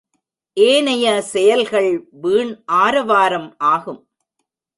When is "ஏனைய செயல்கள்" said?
0.57-2.07